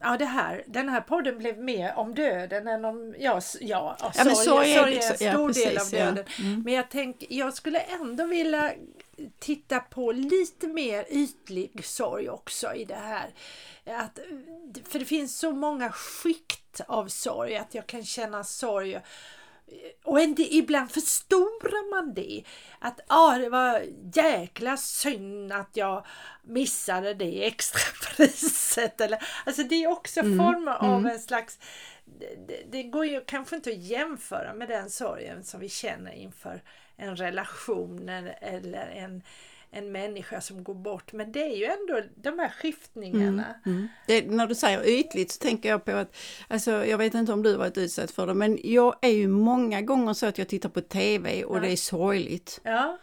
Ja, 0.00 0.16
det 0.18 0.24
här, 0.24 0.64
den 0.66 0.88
här 0.88 1.00
podden 1.00 1.38
blev 1.38 1.58
mer 1.58 1.94
om 1.96 2.14
döden 2.14 2.68
än 2.68 2.84
om, 2.84 3.14
ja, 3.18 3.40
ja, 3.60 3.96
ja 4.00 4.24
sorg, 4.24 4.34
sorg, 4.34 4.72
är, 4.72 4.80
sorg 4.80 4.94
är 4.94 5.10
en 5.10 5.16
stor 5.16 5.58
ja, 5.58 5.64
del 5.64 5.78
av 5.78 5.90
döden. 5.90 6.24
Ja. 6.38 6.44
Mm. 6.44 6.62
Men 6.62 6.74
jag 6.74 6.90
tänker, 6.90 7.28
jag 7.30 7.54
skulle 7.54 7.80
ändå 7.80 8.26
vilja 8.26 8.72
titta 9.38 9.80
på 9.80 10.12
lite 10.12 10.66
mer 10.66 11.04
ytlig 11.08 11.84
sorg 11.84 12.28
också 12.28 12.74
i 12.74 12.84
det 12.84 12.94
här. 12.94 13.30
Att, 13.84 14.18
för 14.84 14.98
det 14.98 15.04
finns 15.04 15.38
så 15.38 15.52
många 15.52 15.92
skikt 15.92 16.80
av 16.86 17.08
sorg, 17.08 17.56
att 17.56 17.74
jag 17.74 17.86
kan 17.86 18.04
känna 18.04 18.44
sorg 18.44 19.00
och 20.04 20.20
ibland 20.38 20.90
förstorar 20.90 21.90
man 21.90 22.14
det. 22.14 22.42
Att 22.78 23.00
ah, 23.06 23.38
det 23.38 23.48
var 23.48 23.82
jäkla 24.14 24.76
synd 24.76 25.52
att 25.52 25.70
jag 25.72 26.06
missade 26.42 27.14
det 27.14 27.46
extrapriset. 27.46 29.00
Eller, 29.00 29.22
alltså 29.46 29.62
det 29.62 29.84
är 29.84 29.88
också 29.88 30.20
mm, 30.20 30.38
former 30.38 30.78
mm. 30.78 30.92
av 30.92 31.06
en 31.06 31.18
slags... 31.18 31.58
Det, 32.48 32.62
det, 32.70 32.82
går 32.82 33.06
ju 33.06 33.20
kanske 33.20 33.56
inte 33.56 33.70
att 33.70 33.76
jämföra 33.76 34.54
med 34.54 34.68
den 34.68 34.90
sorgen 34.90 35.44
som 35.44 35.60
vi 35.60 35.68
känner 35.68 36.12
inför 36.12 36.62
en 36.96 37.16
relation 37.16 38.08
eller 38.40 38.86
en 38.86 39.22
en 39.70 39.92
människa 39.92 40.40
som 40.40 40.64
går 40.64 40.74
bort. 40.74 41.12
Men 41.12 41.32
det 41.32 41.42
är 41.42 41.56
ju 41.56 41.64
ändå 41.64 42.08
de 42.14 42.38
här 42.38 42.48
skiftningarna. 42.48 43.44
Mm, 43.66 43.78
mm. 43.78 43.88
Det, 44.06 44.26
när 44.30 44.46
du 44.46 44.54
säger 44.54 44.88
ytligt 44.88 45.30
så 45.30 45.38
tänker 45.38 45.68
jag 45.68 45.84
på 45.84 45.92
att, 45.92 46.16
alltså 46.48 46.70
jag 46.70 46.98
vet 46.98 47.14
inte 47.14 47.32
om 47.32 47.42
du 47.42 47.56
varit 47.56 47.78
utsatt 47.78 48.10
för 48.10 48.26
det, 48.26 48.34
men 48.34 48.58
jag 48.64 48.96
är 49.02 49.10
ju 49.10 49.28
många 49.28 49.80
gånger 49.80 50.12
så 50.12 50.26
att 50.26 50.38
jag 50.38 50.48
tittar 50.48 50.68
på 50.68 50.80
TV 50.80 51.44
och 51.44 51.56
ja. 51.56 51.60
det 51.60 51.72
är 51.72 51.76
sorgligt. 51.76 52.60
Ja. 52.62 52.98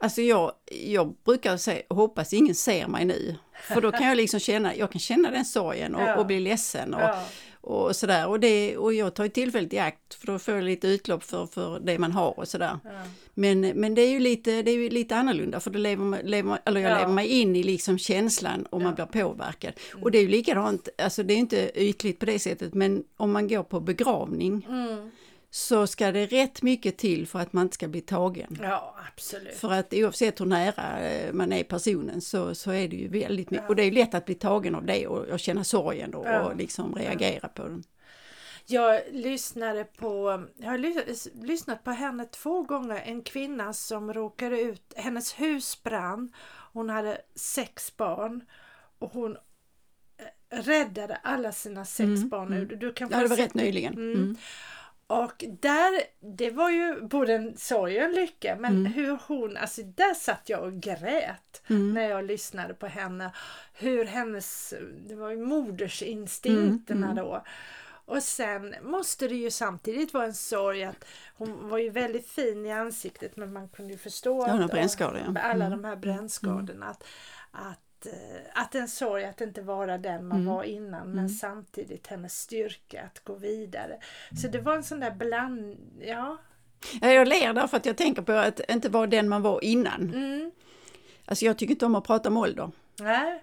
Alltså 0.00 0.22
jag, 0.22 0.52
jag 0.70 1.14
brukar 1.24 1.56
säga, 1.56 1.82
hoppas 1.88 2.32
ingen 2.32 2.54
ser 2.54 2.86
mig 2.86 3.04
nu. 3.04 3.36
För 3.62 3.80
då 3.80 3.92
kan 3.92 4.06
jag 4.06 4.16
liksom 4.16 4.40
känna, 4.40 4.74
jag 4.76 4.92
kan 4.92 4.98
känna 4.98 5.30
den 5.30 5.44
sorgen 5.44 5.94
och, 5.94 6.02
ja. 6.02 6.16
och 6.16 6.26
bli 6.26 6.40
ledsen. 6.40 6.94
Och, 6.94 7.00
ja. 7.00 7.24
och 7.60 7.96
sådär. 7.96 8.28
Och, 8.28 8.40
det, 8.40 8.76
och 8.76 8.94
jag 8.94 9.14
tar 9.14 9.28
tillfället 9.28 9.72
i 9.72 9.78
akt 9.78 10.14
för 10.14 10.26
då 10.26 10.38
får 10.38 10.54
jag 10.54 10.64
lite 10.64 10.88
utlopp 10.88 11.24
för, 11.24 11.46
för 11.46 11.80
det 11.80 11.98
man 11.98 12.12
har 12.12 12.38
och 12.38 12.48
sådär. 12.48 12.78
Ja. 12.84 12.90
Men, 13.34 13.60
men 13.60 13.94
det 13.94 14.02
är 14.02 14.10
ju 14.10 14.20
lite, 14.20 14.62
det 14.62 14.70
är 14.70 14.76
ju 14.76 14.90
lite 14.90 15.16
annorlunda 15.16 15.60
för 15.60 15.70
då 15.70 15.78
lever 15.78 16.04
man, 16.04 16.20
lever, 16.24 16.58
eller 16.64 16.80
jag 16.80 16.98
lever 16.98 17.12
mig 17.12 17.26
in 17.26 17.56
i 17.56 17.62
liksom 17.62 17.98
känslan 17.98 18.66
och 18.66 18.80
man 18.80 18.94
blir 18.94 19.06
påverkad. 19.06 19.72
Mm. 19.92 20.02
Och 20.02 20.10
det 20.10 20.18
är 20.18 20.22
ju 20.22 20.28
likadant, 20.28 20.88
alltså 20.98 21.22
det 21.22 21.34
är 21.34 21.38
inte 21.38 21.70
ytligt 21.74 22.18
på 22.18 22.26
det 22.26 22.38
sättet 22.38 22.74
men 22.74 23.04
om 23.16 23.32
man 23.32 23.48
går 23.48 23.62
på 23.62 23.80
begravning 23.80 24.66
mm 24.68 25.10
så 25.50 25.86
ska 25.86 26.12
det 26.12 26.26
rätt 26.26 26.62
mycket 26.62 26.98
till 26.98 27.26
för 27.26 27.38
att 27.38 27.52
man 27.52 27.62
inte 27.62 27.74
ska 27.74 27.88
bli 27.88 28.00
tagen. 28.00 28.58
Ja, 28.62 28.96
absolut. 29.12 29.54
För 29.54 29.72
att 29.72 29.94
oavsett 29.94 30.40
hur 30.40 30.46
nära 30.46 31.00
eh, 31.00 31.32
man 31.32 31.52
är 31.52 31.64
personen 31.64 32.20
så, 32.20 32.54
så 32.54 32.70
är 32.70 32.88
det 32.88 32.96
ju 32.96 33.08
väldigt 33.08 33.50
mycket, 33.50 33.64
ja. 33.64 33.68
och 33.68 33.76
det 33.76 33.82
är 33.82 33.92
lätt 33.92 34.14
att 34.14 34.24
bli 34.24 34.34
tagen 34.34 34.74
av 34.74 34.86
det 34.86 35.06
och, 35.06 35.24
och 35.24 35.40
känna 35.40 35.64
sorgen 35.64 36.14
och, 36.14 36.26
ja. 36.26 36.40
och 36.40 36.56
liksom 36.56 36.94
reagera 36.94 37.40
ja. 37.42 37.48
på 37.48 37.62
den. 37.62 37.84
Jag 38.70 39.02
lyssnade 39.10 39.84
på, 39.84 40.44
jag 40.56 40.70
har 40.70 40.78
lyssnat 41.46 41.84
på 41.84 41.90
henne 41.90 42.24
två 42.24 42.62
gånger, 42.62 43.02
en 43.04 43.22
kvinna 43.22 43.72
som 43.72 44.12
råkade 44.12 44.60
ut, 44.60 44.92
hennes 44.96 45.32
hus 45.32 45.82
brann, 45.82 46.32
hon 46.72 46.90
hade 46.90 47.20
sex 47.34 47.96
barn 47.96 48.44
och 48.98 49.12
hon 49.12 49.36
eh, 49.36 50.62
räddade 50.62 51.16
alla 51.16 51.52
sina 51.52 51.84
sex 51.84 52.08
mm, 52.08 52.28
barn. 52.28 52.52
Mm. 52.52 52.78
Du 52.78 52.92
kan 52.92 53.08
ja, 53.10 53.18
det 53.18 53.28
var 53.28 53.36
rätt 53.36 53.54
nyligen. 53.54 53.94
Mm. 53.94 54.36
Mm. 55.08 55.24
Och 55.24 55.44
där, 55.60 55.92
det 56.36 56.50
var 56.50 56.70
ju 56.70 57.00
både 57.00 57.34
en 57.34 57.56
sorg 57.56 57.98
och 57.98 58.04
en 58.04 58.12
lycka 58.12 58.56
men 58.60 58.72
mm. 58.72 58.92
hur 58.92 59.18
hon, 59.26 59.56
alltså 59.56 59.82
där 59.82 60.14
satt 60.14 60.48
jag 60.48 60.62
och 60.62 60.80
grät 60.80 61.62
mm. 61.68 61.94
när 61.94 62.08
jag 62.08 62.24
lyssnade 62.24 62.74
på 62.74 62.86
henne. 62.86 63.32
Hur 63.74 64.04
hennes, 64.04 64.74
det 65.08 65.14
var 65.14 65.30
ju 65.30 65.36
modersinstinkterna 65.36 67.10
mm. 67.10 67.16
då. 67.16 67.44
Och 68.04 68.22
sen 68.22 68.74
måste 68.82 69.28
det 69.28 69.34
ju 69.34 69.50
samtidigt 69.50 70.14
vara 70.14 70.24
en 70.24 70.34
sorg 70.34 70.84
att 70.84 71.04
hon 71.34 71.68
var 71.68 71.78
ju 71.78 71.90
väldigt 71.90 72.28
fin 72.28 72.66
i 72.66 72.72
ansiktet 72.72 73.36
men 73.36 73.52
man 73.52 73.68
kunde 73.68 73.92
ju 73.92 73.98
förstå 73.98 74.46
ja, 74.46 74.52
att, 74.64 74.70
alla 75.38 75.64
mm. 75.64 75.82
de 75.82 75.88
här 75.88 75.96
brännskadorna. 75.96 76.86
Att, 76.86 77.04
att 78.00 78.06
att, 78.06 78.12
eh, 78.12 78.62
att 78.62 78.74
en 78.74 78.88
sorg 78.88 79.24
att 79.24 79.40
inte 79.40 79.62
vara 79.62 79.98
den 79.98 80.28
man 80.28 80.40
mm. 80.40 80.54
var 80.54 80.64
innan 80.64 81.08
men 81.08 81.18
mm. 81.18 81.28
samtidigt 81.28 82.06
hennes 82.06 82.40
styrka 82.40 83.02
att 83.02 83.24
gå 83.24 83.34
vidare. 83.34 83.98
Så 84.42 84.48
det 84.48 84.60
var 84.60 84.74
en 84.74 84.82
sån 84.82 85.00
där 85.00 85.10
bland... 85.10 85.76
Ja. 86.00 86.38
Jag 87.00 87.28
ler 87.28 87.52
därför 87.52 87.76
att 87.76 87.86
jag 87.86 87.96
tänker 87.96 88.22
på 88.22 88.32
att 88.32 88.60
inte 88.68 88.88
vara 88.88 89.06
den 89.06 89.28
man 89.28 89.42
var 89.42 89.64
innan. 89.64 90.14
Mm. 90.14 90.50
Alltså 91.24 91.44
jag 91.44 91.58
tycker 91.58 91.72
inte 91.72 91.86
om 91.86 91.94
att 91.94 92.04
prata 92.04 92.28
om 92.28 92.36
ålder. 92.36 92.70
Nej. 93.00 93.42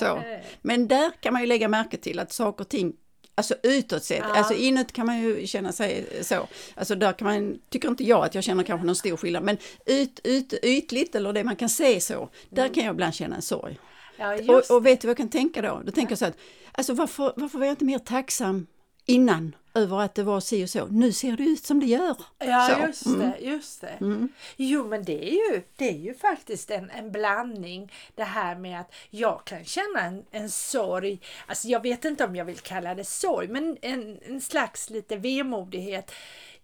Så. 0.00 0.22
Men 0.62 0.88
där 0.88 1.10
kan 1.20 1.32
man 1.32 1.42
ju 1.42 1.48
lägga 1.48 1.68
märke 1.68 1.96
till 1.96 2.18
att 2.18 2.32
saker 2.32 2.64
och 2.64 2.68
ting 2.68 2.96
Alltså 3.36 3.54
utåt 3.62 4.04
sett, 4.04 4.18
ja. 4.18 4.34
alltså 4.38 4.54
inåt 4.54 4.92
kan 4.92 5.06
man 5.06 5.18
ju 5.18 5.46
känna 5.46 5.72
sig 5.72 6.06
så. 6.22 6.48
Alltså 6.74 6.94
där 6.94 7.12
kan 7.12 7.28
man, 7.28 7.58
tycker 7.68 7.88
inte 7.88 8.04
jag 8.04 8.24
att 8.24 8.34
jag 8.34 8.44
känner 8.44 8.62
kanske 8.62 8.86
någon 8.86 8.96
stor 8.96 9.16
skillnad, 9.16 9.42
men 9.42 9.58
ut, 9.86 10.20
ut, 10.24 10.52
ytligt 10.62 11.14
eller 11.14 11.32
det 11.32 11.44
man 11.44 11.56
kan 11.56 11.68
se 11.68 12.00
så, 12.00 12.28
där 12.50 12.62
mm. 12.62 12.74
kan 12.74 12.84
jag 12.84 12.92
ibland 12.94 13.14
känna 13.14 13.36
en 13.36 13.42
sorg. 13.42 13.78
Ja, 14.16 14.38
och, 14.48 14.76
och, 14.76 14.86
vet 14.86 15.00
du 15.00 15.06
vad 15.06 15.10
jag 15.10 15.16
kan 15.16 15.28
tänka 15.28 15.62
då? 15.62 15.82
Då 15.84 15.92
tänker 15.92 16.12
jag 16.12 16.18
så 16.18 16.24
att, 16.24 16.38
alltså 16.72 16.94
varför, 16.94 17.32
varför 17.36 17.58
var 17.58 17.66
jag 17.66 17.72
inte 17.72 17.84
mer 17.84 17.98
tacksam 17.98 18.66
innan 19.06 19.54
över 19.74 20.00
att 20.00 20.14
det 20.14 20.22
var 20.22 20.40
si 20.40 20.64
och 20.64 20.70
så. 20.70 20.86
Nu 20.86 21.12
ser 21.12 21.36
det 21.36 21.42
ut 21.42 21.64
som 21.64 21.80
det 21.80 21.86
gör. 21.86 22.16
Ja, 22.38 22.70
så. 22.74 22.86
just 22.86 23.06
mm. 23.06 23.18
det. 23.20 23.38
Just 23.38 23.80
det. 23.80 23.96
Mm. 24.00 24.28
Jo, 24.56 24.88
men 24.88 25.04
det 25.04 25.28
är 25.28 25.52
ju, 25.52 25.62
det 25.76 25.88
är 25.88 25.98
ju 25.98 26.14
faktiskt 26.14 26.70
en, 26.70 26.90
en 26.90 27.12
blandning 27.12 27.92
det 28.14 28.24
här 28.24 28.56
med 28.56 28.80
att 28.80 28.94
jag 29.10 29.44
kan 29.44 29.64
känna 29.64 30.00
en, 30.00 30.24
en 30.30 30.50
sorg. 30.50 31.20
Alltså 31.46 31.68
jag 31.68 31.82
vet 31.82 32.04
inte 32.04 32.24
om 32.24 32.36
jag 32.36 32.44
vill 32.44 32.58
kalla 32.58 32.94
det 32.94 33.04
sorg, 33.04 33.48
men 33.48 33.76
en, 33.82 34.18
en 34.26 34.40
slags 34.40 34.90
lite 34.90 35.16
vemodighet 35.16 36.12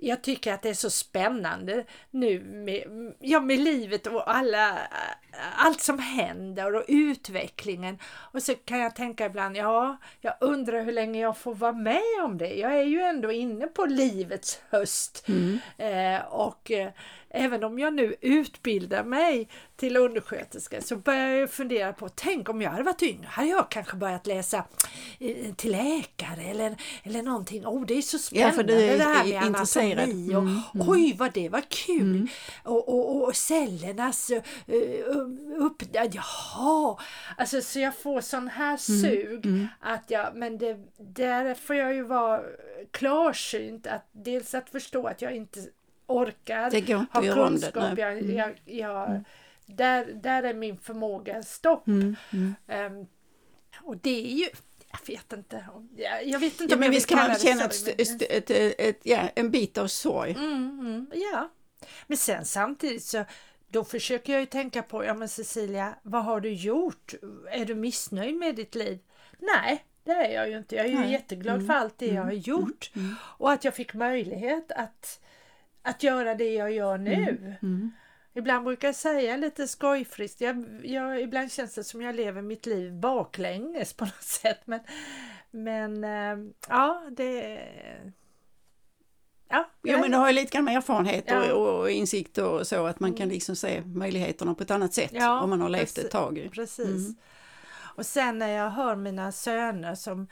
jag 0.00 0.23
tycker 0.23 0.52
att 0.52 0.62
det 0.62 0.69
är 0.69 0.75
så 0.75 0.90
spännande 0.90 1.85
nu 2.11 2.40
med, 2.40 2.85
ja, 3.21 3.40
med 3.40 3.59
livet 3.59 4.07
och 4.07 4.35
alla, 4.35 4.78
allt 5.57 5.80
som 5.80 5.99
händer 5.99 6.75
och 6.75 6.85
utvecklingen. 6.88 7.99
Och 8.04 8.42
så 8.42 8.54
kan 8.54 8.78
jag 8.78 8.97
tänka 8.97 9.26
ibland, 9.26 9.57
ja, 9.57 9.97
jag 10.21 10.35
undrar 10.40 10.85
hur 10.85 10.92
länge 10.92 11.21
jag 11.21 11.38
får 11.38 11.54
vara 11.54 11.73
med 11.73 12.25
om 12.25 12.38
det. 12.38 12.54
Jag 12.54 12.75
är 12.75 12.85
ju 12.85 13.00
ändå 13.00 13.33
inne 13.33 13.66
på 13.66 13.85
livets 13.85 14.61
höst. 14.71 15.28
Mm. 15.28 15.59
Eh, 15.78 16.25
och 16.25 16.71
eh, 16.71 16.90
även 17.30 17.64
om 17.64 17.78
jag 17.78 17.94
nu 17.94 18.14
utbildar 18.20 19.04
mig 19.04 19.49
till 19.76 19.96
undersköterska 19.96 20.80
så 20.80 20.96
börjar 20.96 21.28
jag 21.28 21.50
fundera 21.50 21.92
på, 21.92 22.08
tänk 22.08 22.49
om 22.49 22.62
jag 22.62 22.70
hade 22.70 22.82
varit 22.82 23.02
yngre, 23.02 23.26
hade 23.26 23.49
jag 23.49 23.70
kanske 23.70 23.96
börjat 23.96 24.26
läsa 24.26 24.64
eh, 25.18 25.54
till 25.54 25.70
läkare 25.70 26.42
eller, 26.42 26.76
eller 27.02 27.22
någonting. 27.22 27.66
Oh, 27.66 27.87
det 27.87 27.94
är 27.94 28.02
så 28.02 28.18
spännande 28.18 28.49
ja, 28.49 28.56
för 28.56 28.62
du 28.62 28.75
är, 28.75 28.99
det 28.99 29.04
här 29.04 29.25
med 29.25 29.42
anatomi 29.42 30.34
och 30.34 30.42
mm, 30.42 30.60
mm. 30.75 30.88
oj 30.88 31.14
vad 31.18 31.32
det 31.32 31.49
var 31.49 31.62
kul! 31.68 32.00
Mm. 32.00 32.28
Och, 32.64 32.88
och, 32.88 33.25
och 33.25 33.37
cellernas 33.37 34.30
uh, 34.30 35.66
upp, 35.66 35.82
jaha! 35.92 36.96
Alltså 37.37 37.60
så 37.60 37.78
jag 37.80 37.96
får 37.96 38.20
sån 38.20 38.49
här 38.49 38.66
mm, 38.66 38.78
sug 38.78 39.46
mm. 39.46 39.68
att 39.80 40.04
jag, 40.08 40.37
men 40.37 40.58
det, 40.58 40.78
där 40.99 41.54
får 41.54 41.76
jag 41.76 41.94
ju 41.94 42.02
vara 42.02 42.40
klarsynt 42.90 43.87
att 43.87 44.08
dels 44.12 44.54
att 44.54 44.70
förstå 44.70 45.06
att 45.06 45.22
jag 45.22 45.37
inte 45.37 45.60
orkar, 46.11 46.71
det 46.71 46.81
går 46.81 47.00
inte 47.00 47.19
har 47.19 47.35
kunskap. 47.35 47.97
Det, 47.97 48.02
jag, 48.02 48.19
mm. 48.19 48.37
jag, 48.37 48.61
jag, 48.64 49.11
mm. 49.11 49.25
där, 49.67 50.05
där 50.05 50.43
är 50.43 50.55
min 50.55 50.79
förmåga 50.79 51.43
stopp. 51.43 51.87
Mm. 51.87 52.17
Um, 52.67 53.07
och 53.83 53.97
det 53.97 54.25
är 54.26 54.37
ju 54.37 54.47
jag 54.93 55.14
vet 55.14 55.33
inte. 55.33 55.64
Jag, 55.97 56.26
jag 56.26 56.38
vet 56.38 56.61
inte 56.61 56.75
ja, 56.75 56.79
men 56.79 56.90
vi 56.90 57.00
ska 57.00 57.17
man 57.17 57.35
känna 57.35 57.64
ett, 57.64 58.00
ett, 58.00 58.50
ett, 58.50 58.81
ett, 58.81 59.00
ja, 59.02 59.29
en 59.35 59.50
bit 59.50 59.79
av 59.79 59.87
sorg. 59.87 60.31
Mm, 60.31 60.81
mm, 60.81 61.07
ja, 61.14 61.50
men 62.07 62.17
sen 62.17 62.45
samtidigt 62.45 63.05
så 63.05 63.25
då 63.69 63.85
försöker 63.85 64.33
jag 64.33 64.40
ju 64.40 64.47
tänka 64.47 64.83
på, 64.83 65.05
ja 65.05 65.14
men 65.14 65.29
Cecilia, 65.29 65.95
vad 66.02 66.25
har 66.25 66.40
du 66.40 66.52
gjort? 66.52 67.14
Är 67.50 67.64
du 67.64 67.75
missnöjd 67.75 68.37
med 68.37 68.57
ditt 68.57 68.75
liv? 68.75 68.99
Nej, 69.38 69.85
det 70.05 70.12
är 70.12 70.35
jag 70.35 70.50
ju 70.50 70.59
inte. 70.59 70.76
Jag 70.76 70.87
är 70.87 70.90
ju 70.90 70.99
Nej. 70.99 71.12
jätteglad 71.12 71.55
mm. 71.55 71.67
för 71.67 71.75
allt 71.75 71.99
det 71.99 72.07
jag 72.07 72.23
har 72.23 72.33
gjort 72.33 72.90
mm. 72.97 73.14
och 73.23 73.52
att 73.52 73.64
jag 73.64 73.75
fick 73.75 73.95
möjlighet 73.95 74.73
att 74.73 75.21
att 75.82 76.02
göra 76.02 76.34
det 76.34 76.54
jag 76.54 76.72
gör 76.72 76.99
nu. 76.99 77.14
Mm. 77.14 77.54
Mm. 77.62 77.90
Ibland 78.34 78.64
brukar 78.64 78.88
jag 78.88 78.94
säga 78.94 79.37
lite 79.37 79.68
skojfriskt, 79.68 80.40
jag, 80.40 80.80
jag, 80.84 81.20
ibland 81.22 81.52
känns 81.52 81.75
det 81.75 81.84
som 81.84 82.02
jag 82.02 82.14
lever 82.14 82.42
mitt 82.42 82.66
liv 82.66 82.92
baklänges 82.92 83.92
på 83.92 84.04
något 84.04 84.22
sätt. 84.22 84.60
Men, 84.64 84.80
men 85.50 86.04
äh, 86.04 86.52
ja, 86.68 87.02
det... 87.10 87.60
Ja, 89.52 89.70
jo, 89.82 89.99
men 89.99 90.10
du 90.10 90.16
har 90.16 90.28
ju 90.28 90.34
lite 90.34 90.56
grann 90.56 90.68
erfarenhet 90.68 91.25
ja. 91.26 91.52
och, 91.52 91.80
och, 91.80 91.90
insikt 91.90 92.38
och 92.38 92.66
så 92.66 92.87
att 92.87 93.00
man 93.00 93.12
kan 93.12 93.22
mm. 93.22 93.34
liksom 93.34 93.56
se 93.56 93.82
möjligheterna 93.82 94.54
på 94.54 94.62
ett 94.62 94.70
annat 94.70 94.94
sätt 94.94 95.10
ja, 95.12 95.40
om 95.40 95.50
man 95.50 95.60
har 95.60 95.68
levt 95.68 95.99
ett 95.99 96.10
tag. 96.10 96.49
Precis. 96.52 96.87
Mm. 96.87 97.16
Och 97.96 98.06
sen 98.06 98.38
när 98.38 98.49
jag 98.49 98.70
hör 98.70 98.96
mina 98.96 99.32
söner 99.32 99.94
som 99.94 100.28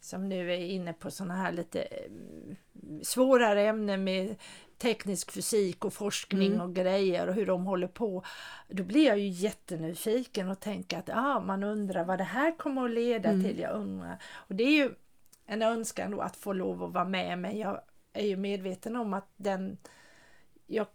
som 0.00 0.28
nu 0.28 0.52
är 0.52 0.58
inne 0.58 0.92
på 0.92 1.10
sådana 1.10 1.36
här 1.36 1.52
lite 1.52 1.82
mm, 1.82 2.56
svårare 3.02 3.62
ämnen 3.62 4.04
med 4.04 4.36
teknisk 4.78 5.32
fysik 5.32 5.84
och 5.84 5.92
forskning 5.92 6.52
mm. 6.52 6.60
och 6.60 6.74
grejer 6.74 7.26
och 7.28 7.34
hur 7.34 7.46
de 7.46 7.64
håller 7.64 7.86
på. 7.88 8.24
Då 8.68 8.82
blir 8.82 9.06
jag 9.06 9.18
ju 9.18 9.28
jättenyfiken 9.28 10.48
och 10.48 10.60
tänker 10.60 10.98
att 10.98 11.10
ah, 11.12 11.40
man 11.40 11.64
undrar 11.64 12.04
vad 12.04 12.18
det 12.18 12.24
här 12.24 12.58
kommer 12.58 12.84
att 12.84 12.90
leda 12.90 13.28
mm. 13.28 13.44
till. 13.44 13.58
Jag 13.58 13.74
undrar. 13.74 14.22
Och 14.32 14.54
det 14.54 14.64
är 14.64 14.76
ju 14.76 14.90
en 15.46 15.62
önskan 15.62 16.10
då 16.10 16.20
att 16.20 16.36
få 16.36 16.52
lov 16.52 16.82
att 16.82 16.92
vara 16.92 17.04
med 17.04 17.38
men 17.38 17.58
jag 17.58 17.80
är 18.12 18.26
ju 18.26 18.36
medveten 18.36 18.96
om 18.96 19.14
att 19.14 19.28
den 19.36 19.78
jag 20.66 20.86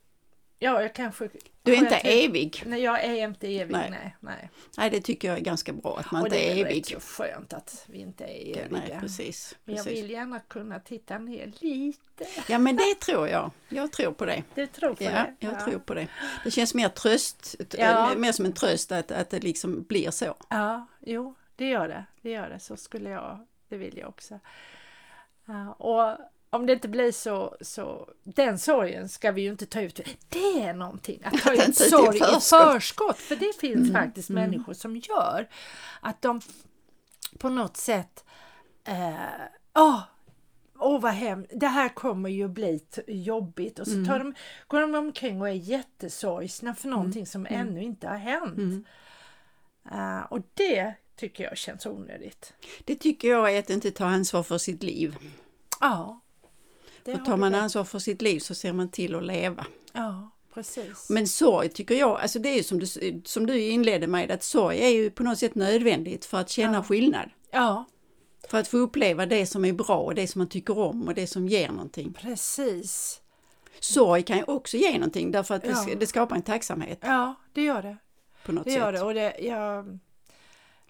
Ja, 0.64 0.82
jag 0.82 0.96
kanske... 0.96 1.30
Du 1.64 1.74
är 1.74 1.78
inte 1.78 1.96
evig? 1.96 2.64
Nej, 2.66 2.82
jag 2.82 3.04
är 3.04 3.28
inte 3.28 3.48
evig, 3.48 3.72
nej. 3.72 3.90
nej. 3.90 4.16
nej. 4.20 4.50
Nej, 4.78 4.90
det 4.90 5.02
tycker 5.02 5.28
jag 5.28 5.38
är 5.38 5.42
ganska 5.42 5.74
bra 5.74 5.98
att 6.00 6.12
man 6.12 6.22
och 6.22 6.28
inte 6.28 6.40
är 6.40 6.52
evig. 6.52 6.62
Och 6.62 6.68
det 6.68 6.74
är 6.74 6.76
rätt 6.76 7.04
så 7.04 7.24
skönt 7.24 7.54
att 7.54 7.86
vi 7.88 7.98
inte 7.98 8.24
är 8.24 8.58
eviga. 8.58 8.68
nej, 8.70 8.98
precis, 9.00 9.56
men 9.64 9.76
jag 9.76 9.84
vill 9.84 10.10
gärna 10.10 10.40
kunna 10.40 10.80
titta 10.80 11.18
ner 11.18 11.52
lite. 11.60 12.26
Ja, 12.48 12.60
men 12.60 12.76
det 12.76 13.00
tror 13.00 13.28
jag. 13.28 13.52
Jag 13.70 13.92
tror 13.92 14.12
på 14.12 14.26
det. 14.26 14.44
Du 14.56 14.68
tror 14.68 14.94
på 14.94 15.04
ja, 15.04 15.12
det? 15.12 15.36
jag 15.40 15.54
ja. 15.54 15.66
tror 15.66 15.80
på 15.80 15.94
det. 15.94 16.08
Det 16.44 16.52
känns 16.52 16.74
mer 16.74 16.90
tröst, 16.90 17.56
ja. 17.78 18.16
mer 18.18 18.32
som 18.32 18.46
en 18.46 18.54
tröst 18.54 18.92
att, 18.92 19.12
att 19.12 19.30
det 19.30 19.40
liksom 19.40 19.84
blir 19.84 20.12
så. 20.12 20.36
Ja, 20.50 20.88
jo, 21.00 21.36
det 21.56 21.70
gör 21.70 21.88
det. 21.88 22.06
Det 22.22 22.30
gör 22.30 22.50
det. 22.50 22.60
Så 22.60 22.78
skulle 22.78 23.10
jag, 23.10 23.48
det 23.70 23.78
vill 23.78 23.98
jag 23.98 24.10
också. 24.10 24.40
Och 25.78 26.18
om 26.54 26.66
det 26.66 26.74
inte 26.74 26.88
blir 26.88 27.12
så, 27.12 27.58
så 27.62 28.10
den 28.24 28.60
sorgen 28.60 29.10
ska 29.10 29.32
vi 29.32 29.42
ju 29.42 29.50
inte 29.50 29.66
ta 29.66 29.82
ut. 29.82 30.00
Det 30.30 30.62
är 30.62 30.74
någonting 30.74 31.24
att 31.24 31.42
ta 31.42 31.54
ut 31.68 31.78
sorg 31.78 32.18
i 32.18 32.40
förskott. 32.42 33.18
För 33.18 33.36
det 33.36 33.60
finns 33.60 33.90
mm, 33.90 33.94
faktiskt 33.94 34.30
mm. 34.30 34.44
människor 34.44 34.74
som 34.74 34.98
gör 34.98 35.50
att 36.02 36.22
de 36.22 36.42
på 37.38 37.50
något 37.50 37.78
sätt 37.78 38.26
eh, 38.84 39.84
oh, 39.84 40.00
åh 40.80 41.02
vad 41.02 41.12
hemskt, 41.12 41.52
det 41.56 41.68
här 41.68 41.90
kommer 41.90 42.30
ju 42.30 42.48
bli 42.48 42.82
jobbigt 43.08 43.80
och 43.80 43.88
så 43.88 44.06
tar 44.06 44.16
mm. 44.16 44.34
de, 44.34 44.36
går 44.68 44.82
de 44.82 44.96
omkring 44.96 45.42
och 45.42 45.50
är 45.50 45.54
jättesorgsna 45.54 46.76
för 46.76 46.88
någonting 46.88 47.22
mm. 47.22 47.26
som 47.26 47.46
mm. 47.46 47.68
ännu 47.68 47.84
inte 47.84 48.08
har 48.08 48.18
hänt. 48.18 48.88
Uh, 49.92 50.20
och 50.30 50.40
det 50.54 50.94
tycker 51.16 51.44
jag 51.44 51.58
känns 51.58 51.86
onödigt. 51.86 52.54
Det 52.86 52.96
tycker 52.96 53.28
jag 53.28 53.56
är 53.56 53.60
att 53.60 53.70
inte 53.70 53.92
ta 53.92 54.06
ansvar 54.06 54.44
för 54.44 54.58
sitt 54.58 54.84
liv. 54.84 55.16
Ja. 55.80 56.23
För 57.06 57.18
tar 57.18 57.38
man 57.38 57.56
ansvar 57.56 57.84
för 57.84 58.00
sitt 58.00 58.22
liv 58.22 58.40
så 58.40 58.56
ser 58.56 58.74
man 58.74 58.90
till 58.90 59.16
att 59.16 59.24
leva. 59.24 59.66
Ja, 59.94 60.30
precis. 60.54 61.10
Men 61.10 61.28
sorg 61.28 61.70
tycker 61.70 61.96
jag, 61.96 62.20
alltså 62.20 62.40
det 62.40 62.50
är 62.50 62.56
ju 62.56 62.64
som 62.64 62.80
du, 62.80 62.86
som 63.26 63.46
du 63.46 63.60
inledde 63.60 64.08
med, 64.08 64.32
att 64.32 64.44
sorg 64.44 64.80
är 64.80 64.90
ju 64.90 65.10
på 65.12 65.24
något 65.24 65.40
sätt 65.40 65.56
nödvändigt 65.56 66.26
för 66.26 66.38
att 66.38 66.50
känna 66.50 66.78
ja. 66.78 66.84
skillnad. 66.84 67.30
Ja. 67.52 67.86
För 68.50 68.58
att 68.58 68.68
få 68.68 68.78
uppleva 68.78 69.26
det 69.26 69.46
som 69.46 69.66
är 69.66 69.74
bra 69.74 69.98
och 69.98 70.16
det 70.16 70.28
som 70.28 70.40
man 70.40 70.50
tycker 70.50 70.78
om 70.78 71.08
och 71.08 71.14
det 71.14 71.28
som 71.28 71.48
ger 71.48 71.70
någonting. 71.70 72.14
Precis. 72.14 73.22
Sorg 73.80 74.24
kan 74.24 74.38
ju 74.38 74.44
också 74.44 74.78
ge 74.78 74.94
någonting 74.94 75.32
därför 75.32 75.56
att 75.56 75.66
ja. 75.66 75.86
det, 75.88 75.96
det, 75.96 76.08
skapar 76.08 76.36
en 76.36 76.42
tacksamhet. 76.42 77.00
Ja, 77.02 77.36
det 77.54 77.62
gör 77.64 77.82
det. 77.82 77.98
På 78.46 78.52
något 78.52 78.66
det 78.66 78.72
sätt. 78.72 78.80
gör 78.80 78.92
det 78.92 79.02
och 79.02 79.14
det, 79.14 79.36
jag, 79.40 80.00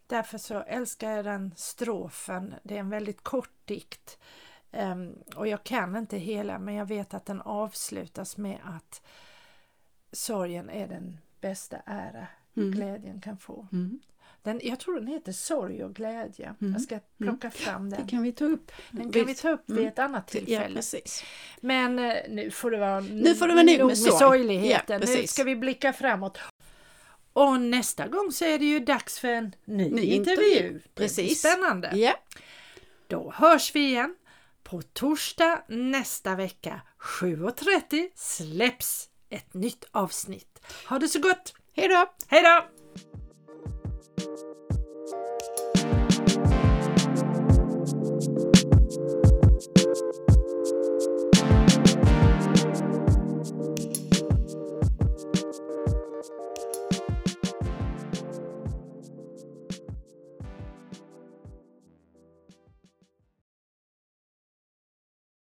därför 0.08 0.38
så 0.38 0.60
älskar 0.60 1.12
jag 1.12 1.26
den 1.26 1.54
strofen. 1.58 2.56
Det 2.64 2.76
är 2.76 2.80
en 2.80 2.90
väldigt 2.90 3.24
kort 3.24 3.52
dikt. 3.66 4.18
Um, 4.74 5.16
och 5.36 5.48
jag 5.48 5.64
kan 5.64 5.96
inte 5.96 6.18
hela 6.18 6.60
men 6.60 6.76
jag 6.76 6.86
vet 6.86 7.14
att 7.14 7.26
den 7.26 7.42
avslutas 7.42 8.38
med 8.38 8.58
att 8.64 9.02
sorgen 10.12 10.70
är 10.70 10.88
den 10.88 11.18
bästa 11.42 11.78
ära 11.86 12.28
mm. 12.56 12.72
glädjen 12.72 13.22
kan 13.22 13.38
få. 13.38 13.68
Mm. 13.72 14.00
Den, 14.44 14.62
jag 14.64 14.80
tror 14.80 14.96
den 14.96 15.08
heter 15.08 15.32
Sorg 15.32 15.84
och 15.84 15.94
glädje. 15.94 16.56
Mm. 16.62 16.74
Jag 16.74 16.82
ska 16.82 16.96
mm. 16.96 17.06
plocka 17.18 17.52
fram 17.52 17.90
den. 17.90 18.02
Det 18.06 18.10
kan 18.10 18.24
vi 18.24 18.32
ta 18.32 18.46
upp. 18.46 18.72
Den 18.92 19.12
kan 19.12 19.26
vi 19.26 19.36
ta 19.36 19.50
upp 19.50 19.64
vid 19.66 19.78
mm. 19.78 19.88
ett 19.88 20.00
annat 20.00 20.28
tillfälle. 20.28 20.82
Ja. 20.94 21.00
Men 21.62 22.00
eh, 22.00 22.16
nu 22.30 22.52
får 22.52 22.72
det 22.72 22.78
vara, 22.78 23.00
nu 23.00 23.36
får 23.36 23.48
det 23.48 23.54
vara 23.54 23.64
nog 23.64 23.78
med, 23.78 23.88
med 23.88 23.98
sorgligheten. 23.98 25.02
Ja, 25.02 25.16
nu 25.16 25.28
ska 25.28 25.44
vi 25.44 25.56
blicka 25.56 25.94
framåt. 25.94 26.40
Och 27.34 27.62
nästa 27.62 28.08
gång 28.08 28.32
så 28.32 28.46
är 28.46 28.60
det 28.60 28.66
ju 28.66 28.80
dags 28.80 29.20
för 29.20 29.28
en 29.28 29.56
ny, 29.66 29.90
ny 29.90 30.02
intervju. 30.02 30.50
intervju. 30.50 30.80
Precis. 30.96 31.40
Spännande. 31.40 31.92
Ja. 31.96 32.14
Då 33.08 33.32
hörs 33.36 33.76
vi 33.76 33.80
igen. 33.80 34.16
På 34.64 34.82
torsdag 34.82 35.64
nästa 35.68 36.36
vecka 36.36 36.82
7.30 37.00 38.10
släpps 38.16 39.10
ett 39.30 39.54
nytt 39.54 39.86
avsnitt. 39.92 40.60
Ha 40.90 41.00
det 41.00 41.08
så 41.08 41.20
gott! 41.20 41.54
Hej 41.76 41.88
då! 41.88 42.06
Hej 42.28 42.42
då! 42.44 42.83